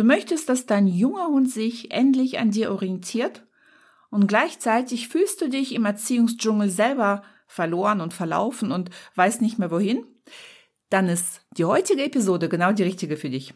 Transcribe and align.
Du 0.00 0.06
möchtest, 0.06 0.48
dass 0.48 0.64
dein 0.64 0.86
junger 0.86 1.26
Hund 1.26 1.50
sich 1.50 1.90
endlich 1.90 2.38
an 2.38 2.50
dir 2.50 2.70
orientiert 2.70 3.46
und 4.08 4.28
gleichzeitig 4.28 5.08
fühlst 5.08 5.42
du 5.42 5.50
dich 5.50 5.74
im 5.74 5.84
Erziehungsdschungel 5.84 6.70
selber 6.70 7.22
verloren 7.46 8.00
und 8.00 8.14
verlaufen 8.14 8.72
und 8.72 8.88
weißt 9.16 9.42
nicht 9.42 9.58
mehr 9.58 9.70
wohin? 9.70 10.06
Dann 10.88 11.10
ist 11.10 11.42
die 11.58 11.66
heutige 11.66 12.02
Episode 12.02 12.48
genau 12.48 12.72
die 12.72 12.84
richtige 12.84 13.18
für 13.18 13.28
dich. 13.28 13.52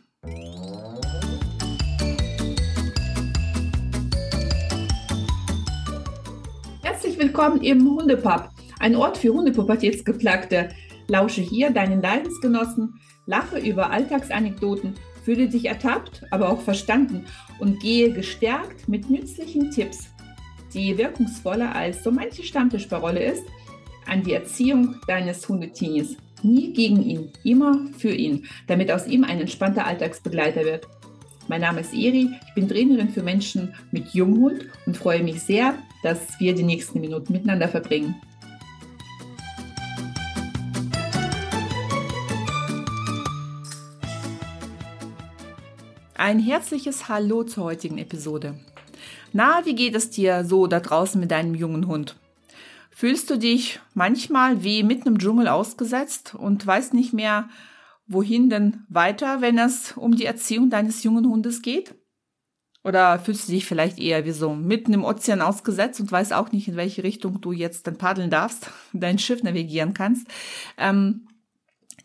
Herzlich 6.82 7.18
willkommen 7.18 7.62
im 7.62 7.88
Hundepub, 7.88 8.50
ein 8.80 8.96
Ort 8.96 9.16
für 9.16 9.32
Hundepubertätsgeplagte. 9.32 10.68
Lausche 11.08 11.40
hier 11.40 11.70
deinen 11.70 12.02
Leidensgenossen, 12.02 13.00
lache 13.26 13.58
über 13.58 13.90
Alltagsanekdoten 13.90 14.94
Fühle 15.24 15.48
dich 15.48 15.64
ertappt, 15.64 16.22
aber 16.30 16.50
auch 16.50 16.60
verstanden 16.60 17.24
und 17.58 17.80
gehe 17.80 18.12
gestärkt 18.12 18.88
mit 18.88 19.08
nützlichen 19.08 19.70
Tipps, 19.70 20.10
die 20.74 20.98
wirkungsvoller 20.98 21.74
als 21.74 22.04
so 22.04 22.10
manche 22.10 22.42
Stammtischparole 22.42 23.24
ist, 23.24 23.44
an 24.06 24.22
die 24.22 24.34
Erziehung 24.34 24.96
deines 25.08 25.48
Hundetinis. 25.48 26.18
Nie 26.42 26.74
gegen 26.74 27.02
ihn, 27.02 27.32
immer 27.42 27.86
für 27.96 28.12
ihn, 28.12 28.44
damit 28.66 28.90
aus 28.90 29.06
ihm 29.06 29.24
ein 29.24 29.40
entspannter 29.40 29.86
Alltagsbegleiter 29.86 30.66
wird. 30.66 30.86
Mein 31.48 31.62
Name 31.62 31.80
ist 31.80 31.94
Eri, 31.94 32.28
ich 32.46 32.54
bin 32.54 32.68
Trainerin 32.68 33.08
für 33.08 33.22
Menschen 33.22 33.74
mit 33.92 34.08
Junghund 34.12 34.66
und 34.84 34.94
freue 34.94 35.22
mich 35.22 35.40
sehr, 35.40 35.74
dass 36.02 36.38
wir 36.38 36.54
die 36.54 36.62
nächsten 36.62 37.00
Minuten 37.00 37.32
miteinander 37.32 37.68
verbringen. 37.68 38.14
Ein 46.16 46.38
herzliches 46.38 47.08
Hallo 47.08 47.42
zur 47.42 47.64
heutigen 47.64 47.98
Episode. 47.98 48.54
Na, 49.32 49.66
wie 49.66 49.74
geht 49.74 49.96
es 49.96 50.10
dir 50.10 50.44
so 50.44 50.68
da 50.68 50.78
draußen 50.78 51.20
mit 51.20 51.32
deinem 51.32 51.56
jungen 51.56 51.88
Hund? 51.88 52.14
Fühlst 52.90 53.30
du 53.30 53.36
dich 53.36 53.80
manchmal 53.94 54.62
wie 54.62 54.84
mitten 54.84 55.08
im 55.08 55.18
Dschungel 55.18 55.48
ausgesetzt 55.48 56.36
und 56.36 56.64
weißt 56.64 56.94
nicht 56.94 57.14
mehr, 57.14 57.48
wohin 58.06 58.48
denn 58.48 58.84
weiter, 58.88 59.40
wenn 59.40 59.58
es 59.58 59.96
um 59.96 60.14
die 60.14 60.24
Erziehung 60.24 60.70
deines 60.70 61.02
jungen 61.02 61.28
Hundes 61.28 61.62
geht? 61.62 61.96
Oder 62.84 63.18
fühlst 63.18 63.48
du 63.48 63.52
dich 63.52 63.66
vielleicht 63.66 63.98
eher 63.98 64.24
wie 64.24 64.30
so 64.30 64.54
mitten 64.54 64.92
im 64.92 65.02
Ozean 65.02 65.40
ausgesetzt 65.40 65.98
und 65.98 66.12
weißt 66.12 66.32
auch 66.32 66.52
nicht, 66.52 66.68
in 66.68 66.76
welche 66.76 67.02
Richtung 67.02 67.40
du 67.40 67.50
jetzt 67.50 67.88
dann 67.88 67.98
paddeln 67.98 68.30
darfst, 68.30 68.70
dein 68.92 69.18
Schiff 69.18 69.42
navigieren 69.42 69.94
kannst? 69.94 70.28
Ähm, 70.78 71.26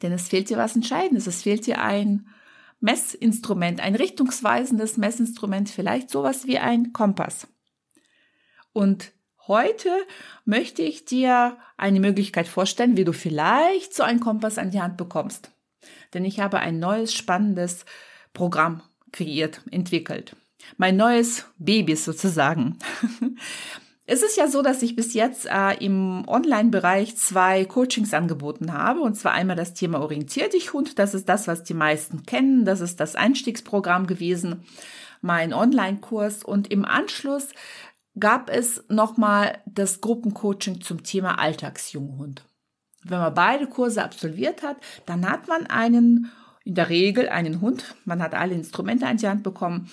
denn 0.01 0.11
es 0.13 0.29
fehlt 0.29 0.49
dir 0.49 0.57
was 0.57 0.75
Entscheidendes. 0.75 1.27
Es 1.27 1.43
fehlt 1.43 1.67
dir 1.67 1.79
ein 1.79 2.25
Messinstrument, 2.79 3.81
ein 3.81 3.95
richtungsweisendes 3.95 4.97
Messinstrument, 4.97 5.69
vielleicht 5.69 6.09
sowas 6.09 6.47
wie 6.47 6.59
ein 6.59 6.93
Kompass. 6.93 7.47
Und 8.73 9.11
heute 9.47 9.89
möchte 10.45 10.81
ich 10.81 11.05
dir 11.05 11.57
eine 11.77 11.99
Möglichkeit 11.99 12.47
vorstellen, 12.47 12.97
wie 12.97 13.03
du 13.03 13.13
vielleicht 13.13 13.93
so 13.93 14.03
einen 14.03 14.19
Kompass 14.19 14.57
an 14.57 14.71
die 14.71 14.81
Hand 14.81 14.97
bekommst. 14.97 15.51
Denn 16.13 16.25
ich 16.25 16.39
habe 16.39 16.59
ein 16.59 16.79
neues, 16.79 17.13
spannendes 17.13 17.85
Programm 18.33 18.81
kreiert, 19.11 19.61
entwickelt. 19.71 20.35
Mein 20.77 20.97
neues 20.97 21.45
Baby 21.57 21.95
sozusagen. 21.95 22.77
Es 24.11 24.23
ist 24.23 24.37
ja 24.37 24.47
so, 24.47 24.63
dass 24.63 24.81
ich 24.81 24.95
bis 24.95 25.13
jetzt 25.13 25.45
äh, 25.45 25.73
im 25.85 26.27
Online-Bereich 26.27 27.15
zwei 27.15 27.65
Coachings 27.65 28.11
angeboten 28.11 28.73
habe. 28.73 29.01
Und 29.01 29.13
zwar 29.13 29.33
einmal 29.33 29.55
das 29.55 29.75
Thema 29.75 30.01
Orientier 30.01 30.49
dich 30.49 30.73
Hund. 30.73 30.97
Das 30.97 31.13
ist 31.13 31.29
das, 31.29 31.47
was 31.47 31.61
die 31.61 31.75
meisten 31.75 32.23
kennen. 32.23 32.65
Das 32.65 32.81
ist 32.81 32.99
das 32.99 33.15
Einstiegsprogramm 33.15 34.07
gewesen, 34.07 34.63
mein 35.21 35.53
Online-Kurs. 35.53 36.43
Und 36.43 36.71
im 36.71 36.85
Anschluss 36.85 37.49
gab 38.19 38.49
es 38.49 38.83
nochmal 38.89 39.59
das 39.67 40.01
Gruppencoaching 40.01 40.81
zum 40.81 41.03
Thema 41.03 41.37
Alltagsjunghund. 41.37 42.43
Wenn 43.03 43.19
man 43.19 43.35
beide 43.35 43.67
Kurse 43.67 44.03
absolviert 44.03 44.63
hat, 44.63 44.77
dann 45.05 45.29
hat 45.29 45.47
man 45.47 45.67
einen, 45.67 46.31
in 46.63 46.73
der 46.73 46.89
Regel 46.89 47.29
einen 47.29 47.61
Hund, 47.61 47.95
man 48.05 48.23
hat 48.23 48.33
alle 48.33 48.55
Instrumente 48.55 49.05
an 49.05 49.17
die 49.17 49.27
Hand 49.27 49.43
bekommen, 49.43 49.87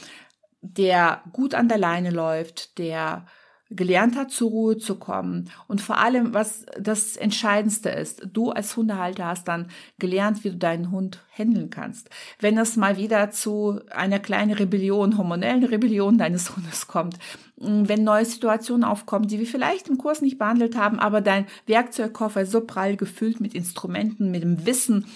der 0.63 1.21
gut 1.35 1.55
an 1.55 1.69
der 1.69 1.77
Leine 1.77 2.09
läuft, 2.09 2.79
der 2.79 3.27
gelernt 3.71 4.17
hat, 4.17 4.31
zur 4.31 4.51
Ruhe 4.51 4.77
zu 4.77 4.95
kommen. 4.97 5.51
Und 5.67 5.81
vor 5.81 5.99
allem, 5.99 6.35
was 6.35 6.67
das 6.79 7.17
Entscheidendste 7.17 7.91
ist, 7.91 8.23
du 8.33 8.51
als 8.51 8.77
Hundehalter 8.77 9.27
hast 9.27 9.49
dann 9.49 9.69
gelernt, 9.99 10.45
wie 10.45 10.51
du 10.51 10.57
deinen 10.57 10.93
Hund 10.93 11.25
handeln 11.37 11.71
kannst. 11.71 12.09
Wenn 12.39 12.59
es 12.59 12.77
mal 12.77 12.97
wieder 12.97 13.31
zu 13.31 13.81
einer 13.91 14.21
kleinen 14.21 14.53
Rebellion, 14.53 15.19
hormonellen 15.19 15.65
Rebellion 15.65 16.17
deines 16.17 16.57
Hundes 16.57 16.87
kommt, 16.87 17.19
wenn 17.57 18.05
neue 18.05 18.25
Situationen 18.25 18.85
aufkommen, 18.85 19.29
die 19.29 19.39
wir 19.39 19.47
vielleicht 19.47 19.89
im 19.89 19.99
Kurs 19.99 20.21
nicht 20.21 20.39
behandelt 20.39 20.77
haben, 20.77 20.99
aber 20.99 21.21
dein 21.21 21.47
Werkzeugkoffer 21.67 22.43
ist 22.43 22.53
so 22.53 22.61
prall 22.61 22.97
gefüllt 22.97 23.41
mit 23.41 23.55
Instrumenten, 23.55 24.31
mit 24.31 24.43
dem 24.43 24.67
Wissen, 24.67 25.07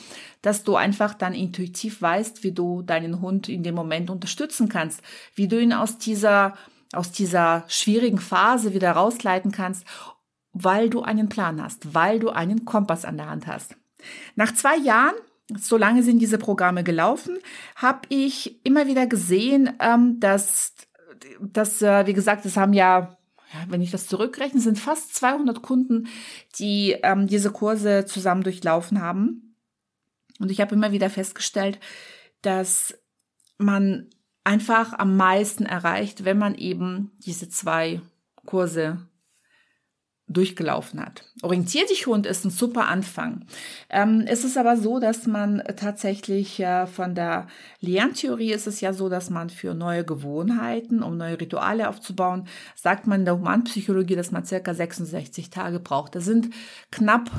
dass 0.42 0.64
du 0.64 0.74
einfach 0.76 1.14
dann 1.14 1.34
intuitiv 1.34 2.00
weißt, 2.00 2.42
wie 2.42 2.52
du 2.52 2.82
deinen 2.82 3.20
Hund 3.20 3.48
in 3.48 3.62
dem 3.62 3.74
Moment 3.74 4.10
unterstützen 4.10 4.68
kannst, 4.68 5.02
wie 5.34 5.48
du 5.48 5.60
ihn 5.60 5.74
aus 5.74 5.98
dieser 5.98 6.54
aus 6.92 7.12
dieser 7.12 7.64
schwierigen 7.68 8.18
Phase 8.18 8.74
wieder 8.74 8.92
rausleiten 8.92 9.52
kannst, 9.52 9.84
weil 10.52 10.90
du 10.90 11.02
einen 11.02 11.28
Plan 11.28 11.62
hast, 11.62 11.94
weil 11.94 12.18
du 12.18 12.30
einen 12.30 12.64
Kompass 12.64 13.04
an 13.04 13.16
der 13.16 13.30
Hand 13.30 13.46
hast. 13.46 13.76
Nach 14.34 14.52
zwei 14.52 14.76
Jahren, 14.76 15.14
so 15.56 15.76
lange 15.76 16.02
sind 16.02 16.18
diese 16.18 16.38
Programme 16.38 16.82
gelaufen, 16.84 17.38
habe 17.76 18.00
ich 18.08 18.64
immer 18.64 18.86
wieder 18.86 19.06
gesehen, 19.06 19.72
ähm, 19.80 20.18
dass, 20.20 20.74
dass 21.40 21.82
äh, 21.82 22.06
wie 22.06 22.14
gesagt, 22.14 22.44
es 22.46 22.56
haben 22.56 22.72
ja 22.72 23.16
wenn 23.68 23.82
ich 23.82 23.90
das 23.90 24.06
zurückrechne, 24.06 24.60
sind 24.60 24.78
fast 24.78 25.14
200 25.14 25.62
Kunden, 25.62 26.08
die 26.58 26.96
ähm, 27.02 27.26
diese 27.26 27.50
Kurse 27.50 28.04
zusammen 28.06 28.42
durchlaufen 28.42 29.02
haben. 29.02 29.56
Und 30.38 30.50
ich 30.50 30.60
habe 30.60 30.74
immer 30.74 30.92
wieder 30.92 31.10
festgestellt, 31.10 31.80
dass 32.42 32.98
man 33.58 34.08
einfach 34.50 34.98
am 34.98 35.16
meisten 35.16 35.64
erreicht, 35.64 36.24
wenn 36.24 36.36
man 36.36 36.56
eben 36.56 37.12
diese 37.24 37.48
zwei 37.48 38.00
Kurse 38.46 38.98
durchgelaufen 40.26 41.00
hat. 41.00 41.24
Orientier 41.42 41.86
dich 41.86 42.06
Hund 42.08 42.26
ist 42.26 42.44
ein 42.44 42.50
super 42.50 42.88
Anfang. 42.88 43.44
Ähm, 43.88 44.24
es 44.26 44.44
ist 44.44 44.56
aber 44.56 44.76
so, 44.76 44.98
dass 44.98 45.28
man 45.28 45.62
tatsächlich 45.76 46.58
äh, 46.58 46.86
von 46.88 47.14
der 47.14 47.46
Lerntheorie 47.80 48.52
ist 48.52 48.66
es 48.66 48.80
ja 48.80 48.92
so, 48.92 49.08
dass 49.08 49.30
man 49.30 49.50
für 49.50 49.74
neue 49.74 50.04
Gewohnheiten, 50.04 51.04
um 51.04 51.16
neue 51.16 51.40
Rituale 51.40 51.88
aufzubauen, 51.88 52.48
sagt 52.74 53.06
man 53.06 53.20
in 53.20 53.24
der 53.26 53.38
Humanpsychologie, 53.38 54.16
dass 54.16 54.32
man 54.32 54.44
circa 54.44 54.74
66 54.74 55.50
Tage 55.50 55.78
braucht. 55.78 56.16
Das 56.16 56.24
sind 56.24 56.50
knapp 56.90 57.30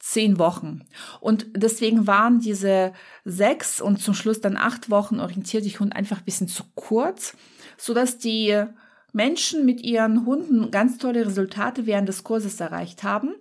zehn 0.00 0.38
Wochen. 0.38 0.80
Und 1.20 1.46
deswegen 1.54 2.06
waren 2.06 2.40
diese 2.40 2.92
sechs 3.24 3.80
und 3.80 4.00
zum 4.00 4.14
Schluss 4.14 4.40
dann 4.40 4.56
acht 4.56 4.90
Wochen 4.90 5.20
orientiert 5.20 5.64
dich 5.64 5.78
Hund 5.78 5.94
einfach 5.94 6.18
ein 6.18 6.24
bisschen 6.24 6.48
zu 6.48 6.64
kurz, 6.74 7.36
so 7.76 7.94
dass 7.94 8.18
die 8.18 8.64
Menschen 9.12 9.66
mit 9.66 9.82
ihren 9.82 10.24
Hunden 10.26 10.70
ganz 10.70 10.98
tolle 10.98 11.26
Resultate 11.26 11.86
während 11.86 12.08
des 12.08 12.24
Kurses 12.24 12.60
erreicht 12.60 13.02
haben. 13.02 13.34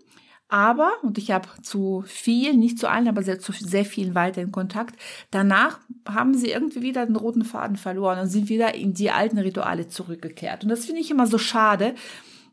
Aber, 0.51 0.91
und 1.03 1.19
ich 1.19 1.29
habe 1.29 1.47
zu 1.61 2.03
viel, 2.07 2.55
nicht 2.55 2.79
zu 2.79 2.89
allen, 2.89 3.07
aber 3.07 3.21
sehr, 3.21 3.39
zu 3.39 3.51
sehr 3.51 3.85
vielen 3.85 4.15
weiter 4.15 4.41
in 4.41 4.51
Kontakt, 4.51 4.99
danach 5.29 5.79
haben 6.07 6.33
sie 6.33 6.49
irgendwie 6.49 6.81
wieder 6.81 7.05
den 7.05 7.15
roten 7.15 7.45
Faden 7.45 7.77
verloren 7.77 8.17
und 8.17 8.27
sind 8.27 8.49
wieder 8.49 8.73
in 8.73 8.95
die 8.95 9.11
alten 9.11 9.37
Rituale 9.37 9.89
zurückgekehrt. 9.89 10.63
Und 10.63 10.69
das 10.69 10.85
finde 10.85 11.01
ich 11.01 11.11
immer 11.11 11.27
so 11.27 11.37
schade, 11.37 11.93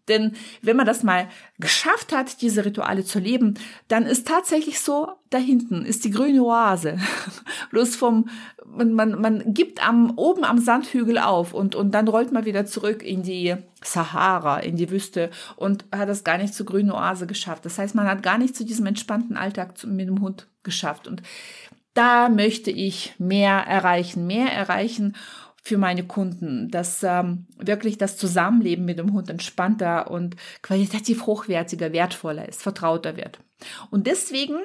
denn 0.09 0.33
wenn 0.62 0.77
man 0.77 0.87
das 0.87 1.03
mal 1.03 1.28
geschafft 1.59 2.12
hat, 2.12 2.41
diese 2.43 2.65
Rituale 2.65 3.05
zu 3.05 3.19
leben, 3.19 3.55
dann 3.89 4.05
ist 4.05 4.27
tatsächlich 4.27 4.81
so, 4.81 5.09
da 5.31 5.39
hinten 5.39 5.84
ist 5.84 6.05
die 6.05 6.11
grüne 6.11 6.43
Oase. 6.43 6.99
Bloß 7.71 7.97
vom, 7.97 8.28
man, 8.65 8.93
man, 8.93 9.21
man 9.21 9.55
gibt 9.55 9.87
am, 9.87 10.12
oben 10.17 10.44
am 10.44 10.58
Sandhügel 10.58 11.19
auf 11.19 11.55
und, 11.55 11.75
und 11.75 11.93
dann 11.93 12.08
rollt 12.08 12.32
man 12.32 12.44
wieder 12.44 12.67
zurück 12.67 13.03
in 13.03 13.23
die 13.23 13.56
Sahara, 13.82 14.58
in 14.58 14.76
die 14.76 14.91
Wüste 14.91 15.31
und 15.56 15.85
hat 15.94 16.09
es 16.09 16.25
gar 16.25 16.38
nicht 16.38 16.55
zur 16.55 16.67
grünen 16.67 16.93
Oase 16.93 17.26
geschafft. 17.26 17.64
Das 17.64 17.79
heißt, 17.79 17.94
man 17.94 18.06
hat 18.06 18.23
gar 18.23 18.38
nicht 18.38 18.56
zu 18.56 18.64
diesem 18.64 18.87
entspannten 18.87 19.37
Alltag 19.37 19.82
mit 19.85 20.09
dem 20.09 20.20
Hund 20.20 20.49
geschafft. 20.62 21.09
Und 21.09 21.23
da 21.94 22.29
möchte 22.29 22.70
ich 22.70 23.14
mehr 23.19 23.59
erreichen, 23.67 24.26
mehr 24.26 24.52
erreichen 24.52 25.17
für 25.66 25.78
meine 25.78 26.06
Kunden, 26.06 26.70
dass 26.70 27.02
ähm, 27.02 27.48
wirklich 27.58 27.98
das 27.98 28.16
Zusammenleben 28.16 28.84
mit 28.84 29.00
dem 29.00 29.12
Hund 29.12 29.28
entspannter 29.28 30.08
und 30.12 30.36
qualitativ 30.62 31.26
hochwertiger, 31.26 31.92
wertvoller 31.92 32.48
ist, 32.48 32.62
vertrauter 32.62 33.16
wird. 33.16 33.40
Und 33.90 34.06
deswegen 34.06 34.58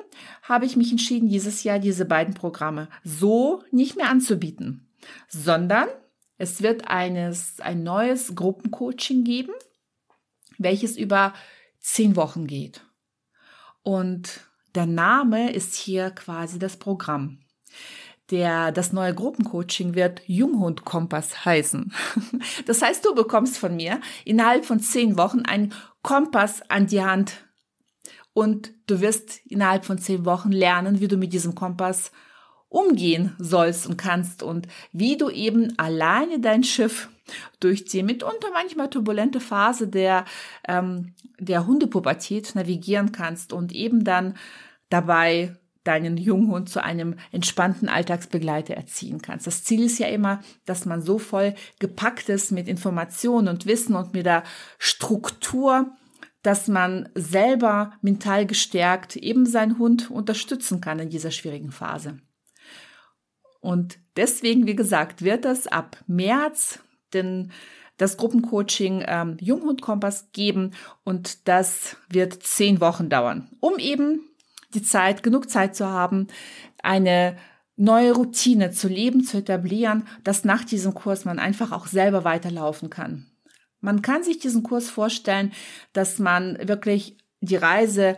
habe 0.43 0.67
ich 0.67 0.75
mich 0.75 0.91
entschieden, 0.91 1.27
dieses 1.27 1.63
Jahr 1.63 1.79
diese 1.79 2.05
beiden 2.05 2.35
Programme 2.35 2.87
so 3.03 3.63
nicht 3.71 3.95
mehr 3.95 4.11
anzubieten, 4.11 4.91
sondern 5.27 5.87
es 6.37 6.61
wird 6.61 6.87
eines, 6.87 7.59
ein 7.61 7.81
neues 7.81 8.35
Gruppencoaching 8.35 9.23
geben, 9.23 9.53
welches 10.59 10.97
über 10.97 11.33
zehn 11.79 12.15
Wochen 12.15 12.45
geht. 12.45 12.85
Und 13.81 14.41
der 14.75 14.85
Name 14.85 15.51
ist 15.51 15.73
hier 15.73 16.11
quasi 16.11 16.59
das 16.59 16.77
Programm. 16.77 17.39
Der, 18.31 18.71
das 18.71 18.93
neue 18.93 19.13
Gruppencoaching 19.13 19.93
wird 19.93 20.21
Junghund-Kompass 20.25 21.45
heißen. 21.45 21.93
Das 22.65 22.81
heißt, 22.81 23.05
du 23.05 23.13
bekommst 23.13 23.57
von 23.57 23.75
mir 23.75 23.99
innerhalb 24.25 24.65
von 24.65 24.79
zehn 24.79 25.17
Wochen 25.17 25.41
einen 25.41 25.73
Kompass 26.01 26.61
an 26.69 26.87
die 26.87 27.03
Hand 27.03 27.45
und 28.33 28.71
du 28.87 29.01
wirst 29.01 29.45
innerhalb 29.45 29.85
von 29.85 29.97
zehn 29.97 30.25
Wochen 30.25 30.51
lernen, 30.51 30.99
wie 30.99 31.07
du 31.07 31.17
mit 31.17 31.33
diesem 31.33 31.55
Kompass 31.55 32.11
umgehen 32.69 33.35
sollst 33.37 33.85
und 33.85 33.97
kannst 33.97 34.43
und 34.43 34.67
wie 34.93 35.17
du 35.17 35.29
eben 35.29 35.77
alleine 35.77 36.39
dein 36.39 36.63
Schiff 36.63 37.09
durch 37.59 37.83
die 37.85 38.01
mitunter 38.01 38.47
manchmal 38.53 38.89
turbulente 38.89 39.41
Phase 39.41 39.87
der, 39.87 40.25
ähm, 40.67 41.13
der 41.37 41.67
Hundepubertät 41.67 42.55
navigieren 42.55 43.11
kannst 43.11 43.51
und 43.51 43.73
eben 43.73 44.03
dann 44.05 44.35
dabei 44.89 45.57
deinen 45.83 46.17
Junghund 46.17 46.69
zu 46.69 46.83
einem 46.83 47.15
entspannten 47.31 47.89
Alltagsbegleiter 47.89 48.75
erziehen 48.75 49.21
kannst. 49.21 49.47
Das 49.47 49.63
Ziel 49.63 49.83
ist 49.83 49.99
ja 49.99 50.07
immer, 50.07 50.41
dass 50.65 50.85
man 50.85 51.01
so 51.01 51.17
voll 51.17 51.55
gepackt 51.79 52.29
ist 52.29 52.51
mit 52.51 52.67
Informationen 52.67 53.47
und 53.47 53.65
Wissen 53.65 53.95
und 53.95 54.13
mit 54.13 54.25
der 54.25 54.43
Struktur, 54.77 55.91
dass 56.43 56.67
man 56.67 57.09
selber 57.15 57.93
mental 58.01 58.45
gestärkt 58.45 59.15
eben 59.15 59.45
seinen 59.45 59.77
Hund 59.77 60.11
unterstützen 60.11 60.81
kann 60.81 60.99
in 60.99 61.09
dieser 61.09 61.31
schwierigen 61.31 61.71
Phase. 61.71 62.19
Und 63.59 63.99
deswegen, 64.15 64.65
wie 64.65 64.75
gesagt, 64.75 65.21
wird 65.23 65.45
es 65.45 65.67
ab 65.67 66.03
März 66.07 66.79
denn 67.13 67.51
das 67.97 68.17
Gruppencoaching 68.17 69.03
ähm, 69.05 69.37
Junghund-Kompass 69.39 70.31
geben 70.31 70.71
und 71.03 71.47
das 71.47 71.97
wird 72.09 72.41
zehn 72.41 72.81
Wochen 72.81 73.09
dauern, 73.09 73.49
um 73.59 73.77
eben 73.77 74.27
die 74.73 74.81
Zeit, 74.81 75.23
genug 75.23 75.49
Zeit 75.49 75.75
zu 75.75 75.87
haben, 75.87 76.27
eine 76.81 77.37
neue 77.75 78.13
Routine 78.13 78.71
zu 78.71 78.87
leben, 78.87 79.23
zu 79.23 79.37
etablieren, 79.37 80.07
dass 80.23 80.45
nach 80.45 80.63
diesem 80.63 80.93
Kurs 80.93 81.25
man 81.25 81.39
einfach 81.39 81.71
auch 81.71 81.87
selber 81.87 82.23
weiterlaufen 82.23 82.89
kann. 82.89 83.27
Man 83.79 84.01
kann 84.01 84.23
sich 84.23 84.37
diesen 84.37 84.61
Kurs 84.61 84.89
vorstellen, 84.89 85.51
dass 85.93 86.19
man 86.19 86.57
wirklich 86.67 87.17
die 87.41 87.55
Reise 87.55 88.17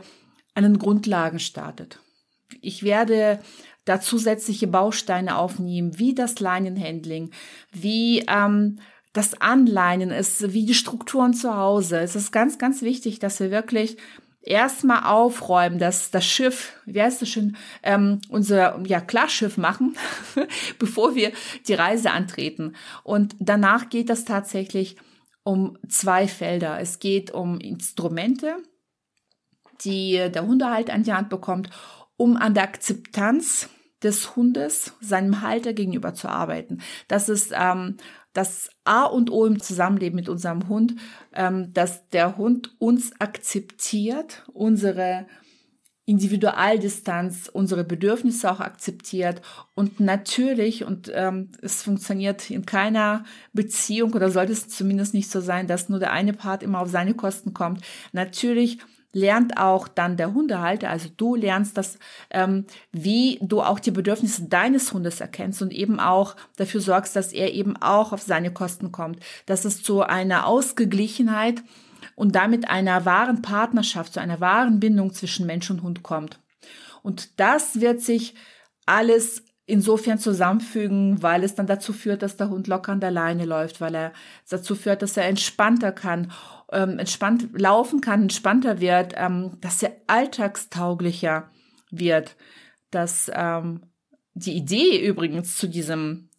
an 0.54 0.64
den 0.64 0.78
Grundlagen 0.78 1.40
startet. 1.40 2.00
Ich 2.62 2.84
werde 2.84 3.40
da 3.86 4.00
zusätzliche 4.00 4.68
Bausteine 4.68 5.38
aufnehmen, 5.38 5.98
wie 5.98 6.14
das 6.14 6.40
Leinenhandling, 6.40 7.32
wie 7.72 8.20
ähm, 8.28 8.80
das 9.14 9.40
Anleinen 9.40 10.10
ist, 10.12 10.54
wie 10.54 10.66
die 10.66 10.74
Strukturen 10.74 11.34
zu 11.34 11.56
Hause. 11.56 12.00
Es 12.00 12.16
ist 12.16 12.32
ganz, 12.32 12.58
ganz 12.58 12.82
wichtig, 12.82 13.20
dass 13.20 13.40
wir 13.40 13.52
wirklich 13.52 13.98
erstmal 14.44 15.04
aufräumen, 15.04 15.80
dass 15.80 16.12
das 16.12 16.25
Schiff, 16.25 16.74
wie 16.86 17.01
heißt 17.01 17.22
das 17.22 17.30
schon, 17.30 17.56
ähm, 17.81 18.22
unser 18.30 18.80
ja 18.86 19.01
Klarschiff 19.01 19.57
machen, 19.57 19.98
bevor 20.80 21.16
wir 21.16 21.31
die 21.68 21.74
Reise 21.74 22.12
antreten. 22.12 22.75
Und 23.04 23.36
danach 23.40 23.90
geht 23.90 24.10
das 24.10 24.25
tatsächlich 24.25 24.98
um 25.44 25.78
zwei 25.88 26.28
Felder. 26.28 26.80
Es 26.80 27.00
geht 27.00 27.31
um 27.31 27.60
Instrumente, 27.60 28.57
die 29.81 30.30
der 30.34 30.45
Hundehalt 30.45 30.90
an 30.90 31.04
die 31.04 31.13
Hand 31.13 31.30
bekommt 31.30 31.69
um 32.18 32.38
an 32.38 32.54
der 32.54 32.63
Akzeptanz 32.63 33.69
des 34.01 34.36
Hundes 34.36 34.94
seinem 35.01 35.42
Halter 35.42 35.74
gegenüber 35.74 36.13
zu 36.13 36.28
arbeiten. 36.30 36.81
Das 37.07 37.30
ist 37.30 37.54
ähm, 37.56 37.98
das 38.33 38.69
A 38.83 39.03
und 39.03 39.31
O 39.31 39.45
im 39.45 39.62
Zusammenleben 39.62 40.15
mit 40.15 40.30
unserem 40.30 40.68
Hund, 40.68 40.95
ähm, 41.33 41.71
dass 41.74 42.09
der 42.09 42.38
Hund 42.38 42.75
uns 42.80 43.13
akzeptiert, 43.19 44.44
unsere 44.53 45.27
Individualdistanz, 46.06 47.50
unsere 47.51 47.85
Bedürfnisse 47.85 48.51
auch 48.51 48.59
akzeptiert 48.59 49.41
und 49.74 50.01
natürlich, 50.01 50.83
und 50.83 51.09
ähm, 51.13 51.51
es 51.62 51.81
funktioniert 51.81 52.51
in 52.51 52.65
keiner 52.65 53.24
Beziehung 53.53 54.13
oder 54.13 54.30
sollte 54.30 54.51
es 54.51 54.68
zumindest 54.68 55.13
nicht 55.13 55.31
so 55.31 55.39
sein, 55.39 55.65
dass 55.65 55.88
nur 55.88 56.00
der 56.00 56.12
eine 56.12 56.33
Part 56.33 56.62
immer 56.62 56.81
auf 56.81 56.89
seine 56.89 57.13
Kosten 57.13 57.53
kommt, 57.53 57.81
natürlich 58.12 58.80
lernt 59.13 59.57
auch 59.57 59.88
dann 59.88 60.18
der 60.18 60.33
Hundehalter, 60.33 60.89
also 60.89 61.07
du 61.15 61.36
lernst 61.36 61.77
das, 61.77 62.00
ähm, 62.31 62.65
wie 62.92 63.39
du 63.42 63.62
auch 63.62 63.80
die 63.80 63.92
Bedürfnisse 63.92 64.45
deines 64.50 64.92
Hundes 64.92 65.21
erkennst 65.21 65.62
und 65.62 65.71
eben 65.71 66.00
auch 66.00 66.36
dafür 66.57 66.81
sorgst, 66.81 67.15
dass 67.15 67.31
er 67.31 67.54
eben 67.54 67.77
auch 67.77 68.12
auf 68.12 68.21
seine 68.21 68.51
Kosten 68.51 68.92
kommt, 68.92 69.19
dass 69.45 69.65
es 69.65 69.83
zu 69.83 70.01
einer 70.01 70.48
Ausgeglichenheit 70.48 71.63
und 72.15 72.36
damit 72.36 72.69
einer 72.69 73.06
wahren 73.06 73.42
Partnerschaft, 73.42 74.13
zu 74.13 74.19
einer 74.19 74.39
wahren 74.39 74.80
Bindung 74.80 75.13
zwischen 75.13 75.45
Mensch 75.45 75.69
und 75.69 75.83
Hund 75.83 76.04
kommt. 76.04 76.39
Und 77.04 77.39
das 77.39 77.80
wird 77.80 78.01
sich 78.01 78.33
alles 78.86 79.44
insofern 79.65 80.19
zusammenfügen, 80.19 81.21
weil 81.24 81.44
es 81.44 81.56
dann 81.56 81.68
dazu 81.68 81.94
führt, 81.94 82.21
dass 82.21 82.36
der 82.36 82.50
Hund 82.50 82.68
locker 82.68 82.92
an 82.92 83.00
der 83.00 83.12
Leine 83.12 83.45
läuft, 83.45 83.80
weil 83.80 83.95
er 83.95 84.13
dazu 84.50 84.75
führt, 84.75 85.01
dass 85.01 85.15
er 85.15 85.25
entspannter 85.25 85.92
kann, 85.92 86.31
ähm, 86.71 87.00
entspannt 87.00 87.50
laufen 87.54 88.01
kann, 88.01 88.24
entspannter 88.24 88.81
wird, 88.81 89.13
ähm, 89.15 89.57
dass 89.62 89.81
er 89.81 89.95
alltagstauglicher 90.07 91.50
wird, 91.92 92.36
dass 92.92 93.31
ähm, 93.33 93.81
die 94.33 94.54
Idee 94.54 95.06
übrigens 95.06 95.57
zu 95.57 95.68
diesem 95.68 96.30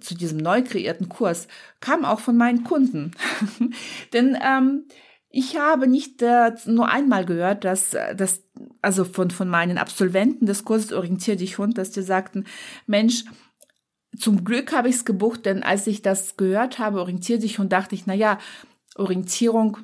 zu 0.00 0.14
diesem 0.14 0.38
neu 0.38 0.62
kreierten 0.62 1.08
Kurs 1.08 1.48
kam 1.80 2.04
auch 2.04 2.20
von 2.20 2.36
meinen 2.36 2.62
Kunden, 2.62 3.10
denn 4.12 4.38
ähm, 4.40 4.84
ich 5.30 5.56
habe 5.56 5.86
nicht 5.86 6.22
äh, 6.22 6.52
nur 6.66 6.88
einmal 6.88 7.24
gehört, 7.24 7.64
dass, 7.64 7.96
dass 8.16 8.42
also 8.82 9.04
von, 9.04 9.30
von 9.30 9.48
meinen 9.48 9.78
Absolventen 9.78 10.46
des 10.46 10.64
Kurses 10.64 10.92
Orientier 10.92 11.36
dich 11.36 11.58
Hund, 11.58 11.78
dass 11.78 11.92
die 11.92 12.02
sagten, 12.02 12.46
Mensch, 12.86 13.24
zum 14.18 14.44
Glück 14.44 14.72
habe 14.72 14.88
ich 14.88 14.96
es 14.96 15.04
gebucht, 15.04 15.46
denn 15.46 15.62
als 15.62 15.86
ich 15.86 16.02
das 16.02 16.36
gehört 16.36 16.80
habe, 16.80 17.00
Orientier 17.00 17.38
dich 17.38 17.60
Hund, 17.60 17.72
dachte 17.72 17.94
ich, 17.94 18.06
na 18.06 18.14
ja, 18.14 18.38
Orientierung 18.96 19.78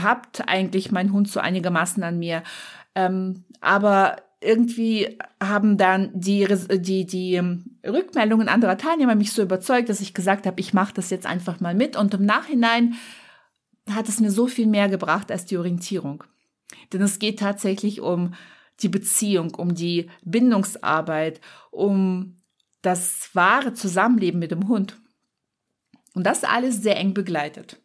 habt 0.00 0.48
eigentlich 0.48 0.92
mein 0.92 1.12
Hund 1.12 1.28
so 1.28 1.40
einigermaßen 1.40 2.02
an 2.04 2.20
mir. 2.20 2.44
Ähm, 2.94 3.44
aber 3.60 4.16
irgendwie 4.40 5.18
haben 5.42 5.76
dann 5.76 6.10
die, 6.14 6.46
die, 6.78 7.04
die 7.04 7.42
Rückmeldungen 7.84 8.48
anderer 8.48 8.78
Teilnehmer 8.78 9.16
mich 9.16 9.32
so 9.32 9.42
überzeugt, 9.42 9.88
dass 9.88 10.00
ich 10.00 10.14
gesagt 10.14 10.46
habe, 10.46 10.60
ich 10.60 10.72
mache 10.72 10.94
das 10.94 11.10
jetzt 11.10 11.26
einfach 11.26 11.60
mal 11.60 11.74
mit. 11.74 11.96
Und 11.96 12.14
im 12.14 12.24
Nachhinein 12.24 12.94
hat 13.90 14.08
es 14.08 14.20
mir 14.20 14.30
so 14.30 14.46
viel 14.46 14.66
mehr 14.66 14.88
gebracht 14.88 15.30
als 15.30 15.44
die 15.44 15.56
Orientierung. 15.56 16.24
Denn 16.92 17.02
es 17.02 17.18
geht 17.18 17.38
tatsächlich 17.38 18.00
um 18.00 18.34
die 18.80 18.88
Beziehung, 18.88 19.54
um 19.54 19.74
die 19.74 20.10
Bindungsarbeit, 20.24 21.40
um 21.70 22.36
das 22.82 23.30
wahre 23.34 23.74
Zusammenleben 23.74 24.40
mit 24.40 24.50
dem 24.50 24.68
Hund. 24.68 24.98
Und 26.14 26.24
das 26.24 26.44
alles 26.44 26.82
sehr 26.82 26.96
eng 26.96 27.14
begleitet. 27.14 27.80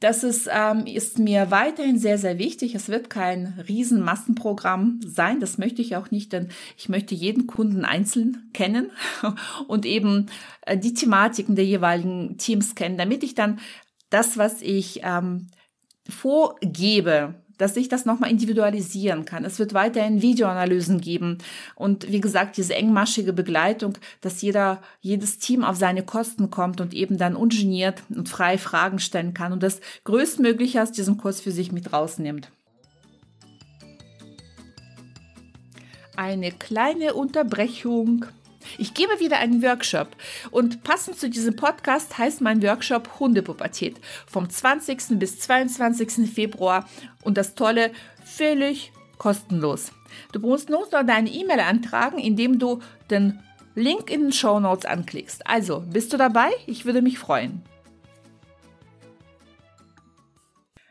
Das 0.00 0.22
ist, 0.22 0.50
ähm, 0.52 0.86
ist 0.86 1.18
mir 1.18 1.50
weiterhin 1.50 1.98
sehr, 1.98 2.18
sehr 2.18 2.38
wichtig. 2.38 2.74
Es 2.74 2.88
wird 2.88 3.08
kein 3.08 3.58
Riesenmassenprogramm 3.66 5.00
sein. 5.02 5.40
Das 5.40 5.56
möchte 5.56 5.80
ich 5.80 5.96
auch 5.96 6.10
nicht, 6.10 6.32
denn 6.32 6.48
ich 6.76 6.88
möchte 6.88 7.14
jeden 7.14 7.46
Kunden 7.46 7.84
einzeln 7.84 8.50
kennen 8.52 8.90
und 9.66 9.86
eben 9.86 10.26
äh, 10.62 10.76
die 10.76 10.92
Thematiken 10.92 11.56
der 11.56 11.64
jeweiligen 11.64 12.36
Teams 12.36 12.74
kennen, 12.74 12.98
damit 12.98 13.22
ich 13.22 13.34
dann 13.34 13.60
das, 14.10 14.38
was 14.38 14.62
ich 14.62 15.00
ähm, 15.02 15.48
vorgebe, 16.08 17.34
dass 17.58 17.76
ich 17.76 17.88
das 17.88 18.04
nochmal 18.04 18.30
individualisieren 18.30 19.24
kann. 19.24 19.44
Es 19.44 19.58
wird 19.58 19.74
weiterhin 19.74 20.22
Videoanalysen 20.22 21.00
geben 21.00 21.38
und 21.76 22.10
wie 22.10 22.20
gesagt, 22.20 22.56
diese 22.56 22.74
engmaschige 22.74 23.32
Begleitung, 23.32 23.96
dass 24.20 24.42
jeder, 24.42 24.82
jedes 25.00 25.38
Team 25.38 25.62
auf 25.64 25.76
seine 25.76 26.02
Kosten 26.02 26.50
kommt 26.50 26.80
und 26.80 26.92
eben 26.92 27.16
dann 27.16 27.36
ungeniert 27.36 28.02
und 28.08 28.28
frei 28.28 28.58
Fragen 28.58 28.98
stellen 28.98 29.34
kann 29.34 29.52
und 29.52 29.62
das 29.62 29.80
größtmögliche 30.04 30.82
aus 30.82 30.92
diesem 30.92 31.16
Kurs 31.16 31.40
für 31.40 31.52
sich 31.52 31.72
mit 31.72 31.92
rausnimmt. 31.92 32.50
Eine 36.16 36.52
kleine 36.52 37.14
Unterbrechung. 37.14 38.26
Ich 38.78 38.94
gebe 38.94 39.20
wieder 39.20 39.38
einen 39.38 39.62
Workshop 39.62 40.08
und 40.50 40.82
passend 40.82 41.18
zu 41.18 41.30
diesem 41.30 41.54
Podcast 41.56 42.18
heißt 42.18 42.40
mein 42.40 42.62
Workshop 42.62 43.20
Hundepubertät 43.20 43.96
vom 44.26 44.48
20. 44.48 45.18
bis 45.18 45.38
22. 45.40 46.30
Februar 46.30 46.88
und 47.22 47.36
das 47.36 47.54
Tolle, 47.54 47.92
völlig 48.24 48.92
kostenlos. 49.18 49.92
Du 50.32 50.40
musst 50.40 50.70
nur 50.70 50.80
noch 50.80 51.06
deine 51.06 51.30
E-Mail 51.30 51.60
antragen, 51.60 52.18
indem 52.18 52.58
du 52.58 52.80
den 53.10 53.40
Link 53.74 54.10
in 54.10 54.22
den 54.22 54.32
Show 54.32 54.60
Notes 54.60 54.84
anklickst. 54.84 55.46
Also, 55.46 55.84
bist 55.90 56.12
du 56.12 56.16
dabei? 56.16 56.50
Ich 56.66 56.84
würde 56.84 57.02
mich 57.02 57.18
freuen. 57.18 57.62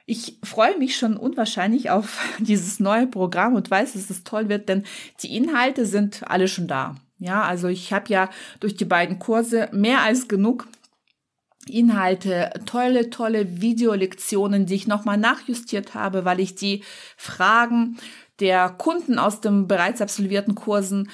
Ich 0.05 0.37
freue 0.43 0.77
mich 0.77 0.97
schon 0.97 1.15
unwahrscheinlich 1.15 1.89
auf 1.89 2.19
dieses 2.39 2.79
neue 2.79 3.07
Programm 3.07 3.55
und 3.55 3.69
weiß, 3.71 3.93
dass 3.93 4.09
es 4.09 4.23
toll 4.23 4.49
wird, 4.49 4.67
denn 4.69 4.83
die 5.21 5.35
Inhalte 5.35 5.85
sind 5.85 6.29
alle 6.29 6.47
schon 6.47 6.67
da. 6.67 6.95
Ja, 7.23 7.43
also 7.43 7.69
ich 7.69 7.93
habe 7.93 8.09
ja 8.09 8.29
durch 8.59 8.75
die 8.75 8.83
beiden 8.83 9.17
Kurse 9.17 9.69
mehr 9.71 10.01
als 10.01 10.27
genug 10.27 10.67
Inhalte, 11.65 12.51
tolle, 12.65 13.11
tolle 13.11 13.61
Videolektionen, 13.61 14.65
die 14.65 14.75
ich 14.75 14.87
nochmal 14.87 15.17
nachjustiert 15.17 15.93
habe, 15.93 16.25
weil 16.25 16.41
ich 16.41 16.55
die 16.55 16.83
Fragen 17.15 17.95
der 18.41 18.69
Kunden 18.71 19.19
aus 19.19 19.39
den 19.39 19.69
bereits 19.69 20.01
absolvierten 20.01 20.53
Kursen 20.53 21.09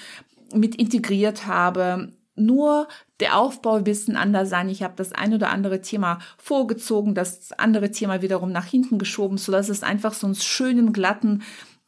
mit 0.52 0.74
integriert 0.74 1.46
habe. 1.46 2.12
Nur 2.36 2.88
der 3.20 3.38
Aufbau 3.38 3.76
ein 3.76 3.84
bisschen 3.84 4.16
anders 4.16 4.50
sein. 4.50 4.68
Ich 4.68 4.82
habe 4.82 4.96
das 4.96 5.12
ein 5.12 5.36
oder 5.36 5.52
andere 5.52 5.82
Thema 5.82 6.18
vorgezogen, 6.40 7.14
das 7.14 7.52
andere 7.52 7.92
Thema 7.92 8.24
wiederum 8.24 8.52
nach 8.52 8.66
hinten 8.66 8.98
geschoben, 8.98 9.38
so 9.38 9.52
dass 9.52 9.70
es 9.70 9.84
einfach 9.84 10.16
so 10.16 10.26
einen 10.26 10.36
schönen, 10.36 10.92
glatten 10.92 11.44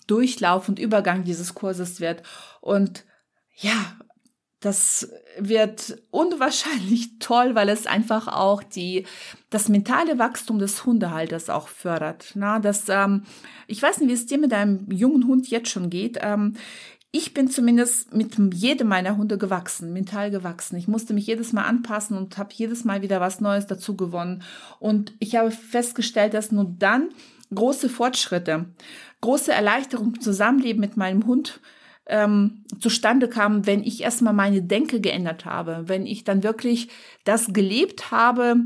Durchlauf 0.06 0.70
und 0.70 0.78
Übergang 0.78 1.24
dieses 1.24 1.56
Kurses 1.56 2.01
wird. 2.01 2.22
Und 2.60 3.04
ja, 3.56 3.96
das 4.62 5.12
wird 5.38 5.98
unwahrscheinlich 6.12 7.10
toll, 7.20 7.56
weil 7.56 7.68
es 7.68 7.88
einfach 7.88 8.27
auch 8.27 8.63
die, 8.63 9.06
das 9.50 9.68
mentale 9.68 10.20
Wachstum 10.20 10.60
des 10.60 10.86
Hundehalters 10.86 11.50
auch 11.50 11.68
fördert. 11.68 12.32
Na, 12.36 12.60
das, 12.60 12.88
ähm, 12.88 13.24
ich 13.68 13.82
weiß 13.82 14.00
nicht, 14.00 14.10
wie 14.10 14.13
es 14.13 14.27
dir 14.27 14.38
mit 14.38 14.51
deinem 14.51 14.89
jungen 14.91 15.27
Hund 15.27 15.50
jetzt 15.50 15.70
schon 15.70 15.89
geht. 15.89 16.20
Ähm, 16.22 16.53
ich 17.12 17.34
bin 17.34 17.50
zumindest 17.50 18.13
mit 18.13 18.38
jedem 18.53 18.88
meiner 18.88 19.18
Hunde 19.18 19.38
gewachsen, 19.38 19.91
mental 19.91 20.32
gewachsen. 20.32 20.77
Ich 20.77 20.88
musste 20.88 21.13
mich 21.13 21.27
jedes 21.27 21.51
Mal 21.51 21.65
anpassen 21.65 22.15
und 22.15 22.38
habe 22.38 22.53
jedes 22.53 22.86
Mal 22.86 23.01
wieder 23.01 23.20
was 23.20 23.41
Neues 23.41 23.68
dazu 23.68 23.98
gewonnen. 23.98 24.44
Und 24.80 25.13
ich 25.20 25.36
habe 25.36 25.51
festgestellt, 25.51 26.34
dass 26.34 26.53
nur 26.53 26.74
dann 26.80 27.10
große 27.53 27.89
Fortschritte, 27.89 28.68
große 29.20 29.51
Erleichterung 29.51 30.13
im 30.13 30.22
Zusammenleben 30.22 30.80
mit 30.80 30.96
meinem 30.96 31.25
Hund 31.25 31.60
ähm, 32.12 32.65
zustande 32.80 33.27
kamen, 33.27 33.65
wenn 33.65 33.84
ich 33.84 34.01
erstmal 34.01 34.34
meine 34.34 34.62
Denke 34.62 35.01
geändert 35.01 35.46
habe, 35.46 35.84
wenn 35.88 36.06
ich 36.06 36.24
dann 36.24 36.44
wirklich 36.44 36.89
das 37.24 37.53
gelebt 37.53 38.12
habe, 38.12 38.58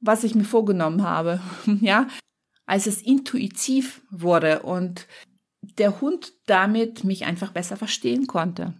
was 0.00 0.22
ich 0.22 0.34
mir 0.34 0.44
vorgenommen 0.44 1.02
habe, 1.02 1.40
ja, 1.80 2.06
als 2.66 2.86
es 2.86 3.02
intuitiv 3.02 4.02
wurde 4.10 4.60
und 4.62 5.08
der 5.78 6.00
Hund 6.02 6.34
damit 6.46 7.04
mich 7.04 7.24
einfach 7.24 7.52
besser 7.52 7.76
verstehen 7.76 8.26
konnte 8.26 8.74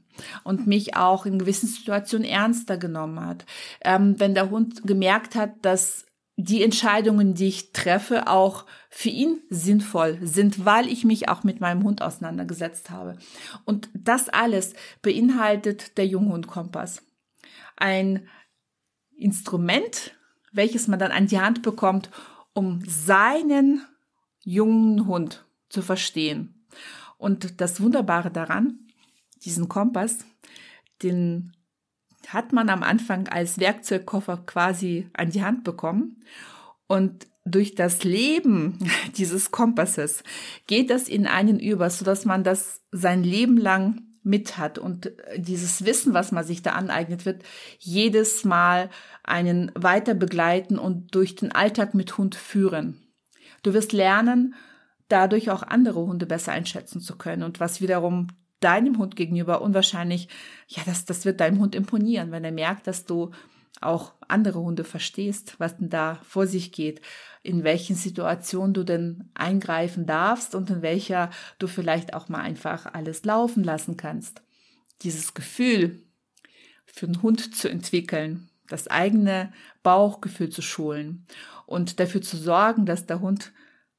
und 0.44 0.66
mich 0.66 0.96
auch 0.96 1.25
in 1.25 1.38
gewissen 1.38 1.66
Situationen 1.66 2.28
ernster 2.28 2.76
genommen 2.76 3.25
hat. 3.25 3.46
Ähm, 3.82 4.20
wenn 4.20 4.34
der 4.34 4.50
Hund 4.50 4.87
gemerkt 4.87 5.34
hat, 5.34 5.52
dass 5.62 6.04
die 6.37 6.62
Entscheidungen, 6.62 7.34
die 7.34 7.49
ich 7.49 7.73
treffe, 7.73 8.28
auch 8.28 8.66
für 8.96 9.08
ihn 9.08 9.42
sinnvoll 9.50 10.18
sind, 10.22 10.64
weil 10.64 10.86
ich 10.86 11.04
mich 11.04 11.28
auch 11.28 11.42
mit 11.42 11.60
meinem 11.60 11.82
Hund 11.82 12.00
auseinandergesetzt 12.00 12.90
habe. 12.90 13.18
Und 13.64 13.88
das 13.92 14.28
alles 14.28 14.74
beinhaltet 15.02 15.98
der 15.98 16.06
Junghundkompass. 16.06 17.02
Ein 17.76 18.28
Instrument, 19.16 20.14
welches 20.52 20.86
man 20.86 21.00
dann 21.00 21.10
an 21.10 21.26
die 21.26 21.40
Hand 21.40 21.62
bekommt, 21.62 22.08
um 22.52 22.82
seinen 22.86 23.84
jungen 24.44 25.08
Hund 25.08 25.44
zu 25.70 25.82
verstehen. 25.82 26.64
Und 27.18 27.60
das 27.60 27.80
Wunderbare 27.80 28.30
daran, 28.30 28.78
diesen 29.44 29.68
Kompass, 29.68 30.18
den 31.02 31.52
hat 32.28 32.52
man 32.52 32.70
am 32.70 32.84
Anfang 32.84 33.26
als 33.26 33.58
Werkzeugkoffer 33.58 34.44
quasi 34.46 35.10
an 35.14 35.30
die 35.30 35.42
Hand 35.42 35.64
bekommen. 35.64 36.22
Und 36.86 37.26
durch 37.44 37.74
das 37.74 38.04
Leben 38.04 38.78
dieses 39.16 39.50
Kompasses 39.50 40.22
geht 40.66 40.90
das 40.90 41.08
in 41.08 41.26
einen 41.26 41.58
über, 41.58 41.90
so 41.90 42.04
dass 42.04 42.24
man 42.24 42.44
das 42.44 42.82
sein 42.90 43.22
Leben 43.22 43.56
lang 43.56 44.02
mit 44.24 44.56
hat 44.56 44.78
und 44.78 45.12
dieses 45.36 45.84
Wissen, 45.84 46.14
was 46.14 46.32
man 46.32 46.44
sich 46.44 46.62
da 46.62 46.72
aneignet 46.72 47.26
wird, 47.26 47.42
jedes 47.78 48.44
Mal 48.44 48.88
einen 49.22 49.70
weiter 49.74 50.14
begleiten 50.14 50.78
und 50.78 51.14
durch 51.14 51.34
den 51.34 51.52
Alltag 51.52 51.92
mit 51.92 52.16
Hund 52.16 52.34
führen. 52.34 53.02
Du 53.62 53.74
wirst 53.74 53.92
lernen, 53.92 54.54
dadurch 55.08 55.50
auch 55.50 55.62
andere 55.62 56.00
Hunde 56.00 56.24
besser 56.24 56.52
einschätzen 56.52 57.02
zu 57.02 57.16
können 57.16 57.42
und 57.42 57.60
was 57.60 57.82
wiederum 57.82 58.28
deinem 58.60 58.96
Hund 58.96 59.14
gegenüber 59.14 59.60
unwahrscheinlich, 59.60 60.28
ja, 60.68 60.82
das, 60.86 61.04
das 61.04 61.26
wird 61.26 61.40
deinem 61.40 61.60
Hund 61.60 61.74
imponieren, 61.74 62.32
wenn 62.32 62.44
er 62.44 62.52
merkt, 62.52 62.86
dass 62.86 63.04
du 63.04 63.30
auch 63.81 64.12
andere 64.28 64.61
Hunde 64.61 64.85
verstehst, 64.85 65.57
was 65.59 65.76
denn 65.76 65.90
da 65.90 66.21
vor 66.26 66.47
sich 66.47 66.73
geht, 66.73 67.00
in 67.43 67.64
welchen 67.64 67.97
Situationen 67.97 68.73
du 68.73 68.85
denn 68.85 69.31
eingreifen 69.35 70.07
darfst 70.07 70.54
und 70.54 70.71
in 70.71 70.83
welcher 70.83 71.31
du 71.59 71.66
vielleicht 71.66 72.14
auch 72.14 72.28
mal 72.28 72.40
einfach 72.40 72.87
alles 72.87 73.25
laufen 73.25 73.64
lassen 73.64 73.97
kannst. 73.97 74.43
Dieses 75.02 75.35
Gefühl 75.35 76.02
für 76.87 77.07
den 77.07 77.23
Hund 77.23 77.54
zu 77.54 77.69
entwickeln, 77.69 78.49
das 78.69 78.88
eigene 78.88 79.52
Bauchgefühl 79.83 80.49
zu 80.49 80.62
schulen 80.62 81.26
und 81.66 82.00
dafür 82.00 82.23
zu 82.23 82.37
sorgen, 82.37 82.87
dass 82.87 83.07
der 83.07 83.21
Hund 83.21 83.52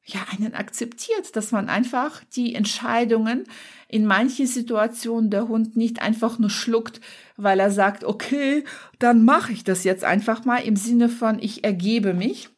ja, 0.06 0.20
einen 0.32 0.54
akzeptiert, 0.54 1.36
dass 1.36 1.52
man 1.52 1.68
einfach 1.68 2.24
die 2.36 2.54
Entscheidungen 2.54 3.46
in 3.88 4.06
manchen 4.06 4.46
Situationen 4.46 5.32
der 5.32 5.48
Hund 5.48 5.76
nicht 5.76 6.00
einfach 6.02 6.38
nur 6.38 6.52
schluckt, 6.52 7.02
weil 7.38 7.60
er 7.60 7.72
sagt, 7.72 8.04
okay, 8.04 8.64
dann 9.00 9.26
mache 9.26 9.52
ich 9.52 9.64
das 9.64 9.84
jetzt 9.84 10.04
einfach 10.04 10.46
mal 10.46 10.60
im 10.60 10.76
Sinne 10.76 11.10
von 11.10 11.40
ich 11.40 11.64
ergebe 11.64 12.14
mich, 12.14 12.50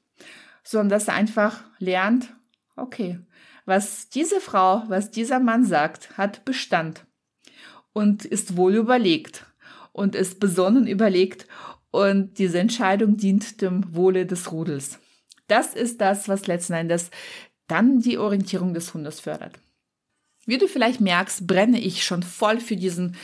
sondern 0.61 0.89
dass 0.89 1.07
er 1.07 1.13
einfach 1.13 1.63
lernt, 1.79 2.33
okay, 2.75 3.19
was 3.65 4.09
diese 4.09 4.41
Frau, 4.41 4.83
was 4.87 5.09
dieser 5.09 5.39
Mann 5.39 5.63
sagt, 5.63 6.17
hat 6.17 6.43
Bestand 6.43 7.05
und 7.93 8.25
ist 8.25 8.57
wohl 8.57 8.75
überlegt 8.75 9.45
und 9.93 10.15
ist 10.15 10.41
besonnen 10.41 10.85
überlegt 10.85 11.47
und 11.91 12.39
diese 12.39 12.59
Entscheidung 12.59 13.15
dient 13.15 13.61
dem 13.61 13.95
Wohle 13.95 14.25
des 14.25 14.51
Rudels. 14.51 14.99
Das 15.47 15.73
ist 15.73 16.01
das, 16.01 16.27
was 16.27 16.47
letzten 16.47 16.73
Endes 16.73 17.09
dann 17.67 17.99
die 17.99 18.17
Orientierung 18.17 18.73
des 18.73 18.93
Hundes 18.93 19.19
fördert. 19.19 19.59
Wie 20.45 20.57
du 20.57 20.67
vielleicht 20.67 21.01
merkst, 21.01 21.45
brenne 21.45 21.79
ich 21.79 22.03
schon 22.03 22.23
voll 22.23 22.59
für 22.59 22.77
diesen 22.77 23.17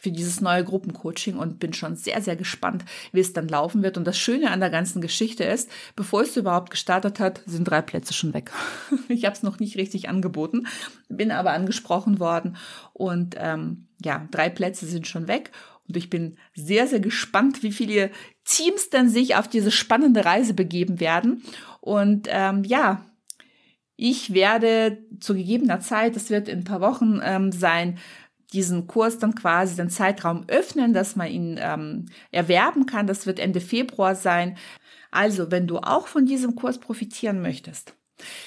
für 0.00 0.10
dieses 0.10 0.40
neue 0.40 0.64
Gruppencoaching 0.64 1.36
und 1.36 1.58
bin 1.58 1.74
schon 1.74 1.94
sehr, 1.94 2.22
sehr 2.22 2.34
gespannt, 2.34 2.86
wie 3.12 3.20
es 3.20 3.34
dann 3.34 3.48
laufen 3.48 3.82
wird. 3.82 3.98
Und 3.98 4.06
das 4.06 4.18
Schöne 4.18 4.50
an 4.50 4.60
der 4.60 4.70
ganzen 4.70 5.02
Geschichte 5.02 5.44
ist, 5.44 5.70
bevor 5.94 6.22
es 6.22 6.38
überhaupt 6.38 6.70
gestartet 6.70 7.20
hat, 7.20 7.42
sind 7.44 7.64
drei 7.64 7.82
Plätze 7.82 8.14
schon 8.14 8.32
weg. 8.32 8.50
ich 9.08 9.26
habe 9.26 9.36
es 9.36 9.42
noch 9.42 9.58
nicht 9.58 9.76
richtig 9.76 10.08
angeboten, 10.08 10.66
bin 11.10 11.30
aber 11.30 11.52
angesprochen 11.52 12.18
worden 12.18 12.56
und 12.94 13.34
ähm, 13.38 13.88
ja, 14.02 14.26
drei 14.30 14.48
Plätze 14.48 14.86
sind 14.86 15.06
schon 15.06 15.28
weg. 15.28 15.50
Und 15.86 15.98
ich 15.98 16.08
bin 16.08 16.38
sehr, 16.54 16.86
sehr 16.86 17.00
gespannt, 17.00 17.62
wie 17.62 17.72
viele 17.72 18.10
Teams 18.44 18.88
denn 18.88 19.10
sich 19.10 19.36
auf 19.36 19.48
diese 19.48 19.70
spannende 19.70 20.24
Reise 20.24 20.54
begeben 20.54 20.98
werden. 21.00 21.42
Und 21.80 22.28
ähm, 22.30 22.64
ja, 22.64 23.04
ich 23.96 24.32
werde 24.32 24.98
zu 25.20 25.34
gegebener 25.34 25.80
Zeit, 25.80 26.16
das 26.16 26.30
wird 26.30 26.48
in 26.48 26.60
ein 26.60 26.64
paar 26.64 26.80
Wochen 26.80 27.20
ähm, 27.22 27.52
sein, 27.52 27.98
diesen 28.52 28.86
Kurs 28.86 29.18
dann 29.18 29.34
quasi 29.34 29.76
den 29.76 29.90
Zeitraum 29.90 30.44
öffnen, 30.48 30.92
dass 30.92 31.16
man 31.16 31.28
ihn 31.28 31.58
ähm, 31.60 32.06
erwerben 32.30 32.86
kann. 32.86 33.06
Das 33.06 33.26
wird 33.26 33.38
Ende 33.38 33.60
Februar 33.60 34.14
sein. 34.14 34.56
Also, 35.10 35.50
wenn 35.50 35.66
du 35.66 35.78
auch 35.78 36.06
von 36.06 36.26
diesem 36.26 36.54
Kurs 36.56 36.78
profitieren 36.78 37.42
möchtest, 37.42 37.94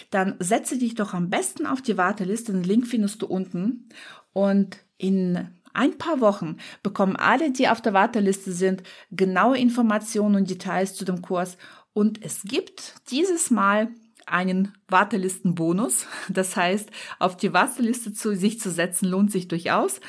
dann 0.10 0.36
setze 0.40 0.78
dich 0.78 0.96
doch 0.96 1.14
am 1.14 1.30
besten 1.30 1.66
auf 1.66 1.82
die 1.82 1.98
Warteliste. 1.98 2.52
Den 2.52 2.64
Link 2.64 2.88
findest 2.88 3.22
du 3.22 3.28
unten. 3.28 3.90
Und 4.34 4.78
in 4.98 5.48
ein 5.74 5.98
paar 5.98 6.20
Wochen 6.22 6.58
bekommen 6.84 7.16
alle, 7.16 7.52
die 7.52 7.68
auf 7.68 7.82
der 7.82 7.94
Warteliste 7.94 8.52
sind, 8.52 8.84
genaue 9.12 9.58
Informationen 9.58 10.36
und 10.36 10.50
Details 10.50 10.96
zu 10.96 11.06
dem 11.06 11.22
Kurs. 11.22 11.58
Und 11.94 12.24
es 12.24 12.44
gibt 12.44 12.96
dieses 13.12 13.52
Mal 13.52 13.90
einen 14.26 14.74
Wartelistenbonus. 14.88 16.08
Das 16.30 16.56
heißt, 16.56 16.90
auf 17.20 17.38
die 17.38 17.54
Warteliste 17.54 18.14
zu 18.14 18.36
sich 18.36 18.60
zu 18.60 18.72
setzen 18.72 19.08
lohnt 19.08 19.32
sich 19.32 19.48
durchaus. 19.48 20.00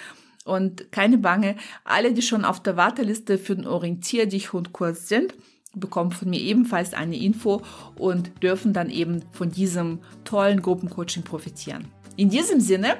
Und 0.44 0.92
keine 0.92 1.18
Bange, 1.18 1.56
alle, 1.84 2.12
die 2.12 2.22
schon 2.22 2.44
auf 2.44 2.62
der 2.62 2.76
Warteliste 2.76 3.38
für 3.38 3.56
den 3.56 3.66
Orientier 3.66 4.26
dich 4.26 4.52
Hundkurs 4.52 5.08
sind, 5.08 5.34
bekommen 5.74 6.12
von 6.12 6.30
mir 6.30 6.40
ebenfalls 6.40 6.94
eine 6.94 7.16
Info 7.16 7.62
und 7.96 8.42
dürfen 8.42 8.72
dann 8.72 8.90
eben 8.90 9.24
von 9.32 9.50
diesem 9.50 10.00
tollen 10.24 10.62
Gruppencoaching 10.62 11.24
profitieren. 11.24 11.88
In 12.16 12.30
diesem 12.30 12.60
Sinne, 12.60 12.96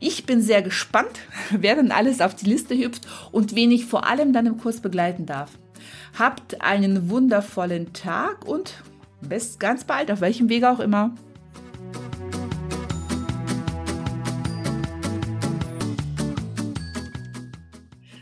ich 0.00 0.26
bin 0.26 0.42
sehr 0.42 0.60
gespannt, 0.60 1.20
wer 1.50 1.76
denn 1.76 1.92
alles 1.92 2.20
auf 2.20 2.34
die 2.34 2.46
Liste 2.46 2.76
hüpft 2.76 3.06
und 3.32 3.54
wen 3.54 3.70
ich 3.70 3.86
vor 3.86 4.06
allem 4.06 4.32
dann 4.32 4.46
im 4.46 4.58
Kurs 4.58 4.80
begleiten 4.80 5.24
darf. 5.26 5.50
Habt 6.18 6.60
einen 6.60 7.10
wundervollen 7.10 7.92
Tag 7.92 8.46
und 8.46 8.82
bis 9.20 9.58
ganz 9.58 9.84
bald, 9.84 10.10
auf 10.10 10.20
welchem 10.20 10.48
Wege 10.48 10.70
auch 10.70 10.80
immer. 10.80 11.14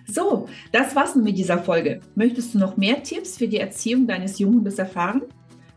So, 0.06 0.48
das 0.72 0.96
war's 0.96 1.14
nun 1.14 1.24
mit 1.24 1.38
dieser 1.38 1.58
Folge. 1.58 2.00
Möchtest 2.14 2.54
du 2.54 2.58
noch 2.58 2.76
mehr 2.76 3.02
Tipps 3.02 3.38
für 3.38 3.46
die 3.46 3.58
Erziehung 3.58 4.06
deines 4.06 4.38
Junghundes 4.38 4.78
erfahren? 4.78 5.22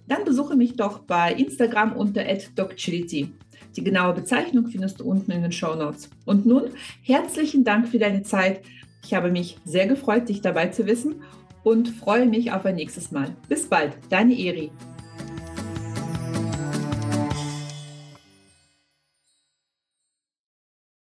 Dann 0.08 0.26
besuche 0.26 0.56
mich 0.56 0.76
doch 0.76 1.00
bei 1.00 1.34
Instagram 1.34 1.94
unter 1.94 2.24
@docchility. 2.56 3.32
Die 3.76 3.84
genaue 3.84 4.14
Bezeichnung 4.14 4.68
findest 4.68 5.00
du 5.00 5.06
unten 5.06 5.32
in 5.32 5.44
den 5.44 5.52
Show 5.52 5.76
Notes. 5.76 6.10
Und 6.26 6.46
nun 6.46 6.72
herzlichen 7.04 7.64
Dank 7.64 7.88
für 7.88 8.00
deine 8.00 8.24
Zeit. 8.24 8.62
Ich 9.06 9.14
habe 9.14 9.32
mich 9.32 9.58
sehr 9.64 9.88
gefreut, 9.88 10.28
dich 10.28 10.42
dabei 10.42 10.68
zu 10.68 10.86
wissen 10.88 11.22
und 11.64 11.90
freue 11.90 12.26
mich 12.26 12.52
auf 12.52 12.66
ein 12.66 12.76
nächstes 12.76 13.12
Mal. 13.12 13.36
Bis 13.48 13.68
bald, 13.68 13.94
deine 14.10 14.34
Eri. 14.34 14.72